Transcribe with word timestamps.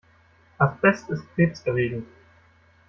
Asbest 0.59 1.11
ist 1.11 1.31
krebserregend. 1.35 2.07